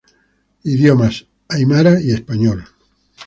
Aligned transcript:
Idiomas: 0.63 1.27
aimara 1.47 2.01
y 2.01 2.09
español. 2.09 2.65